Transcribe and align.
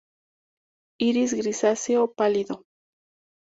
Iris 1.07 1.31
grisáceo 1.39 2.03
pálido. 2.19 2.55